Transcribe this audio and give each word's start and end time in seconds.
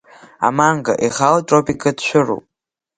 Аманго 0.47 0.93
ихаау 1.09 1.39
тропикатә 1.47 2.03
шәыруп. 2.09 2.43